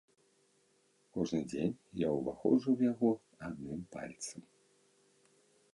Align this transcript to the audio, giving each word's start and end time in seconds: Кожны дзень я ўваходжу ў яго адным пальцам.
Кожны 1.17 1.41
дзень 1.51 1.75
я 2.07 2.15
ўваходжу 2.17 2.69
ў 2.73 2.77
яго 2.93 3.09
адным 3.49 3.81
пальцам. 3.95 4.41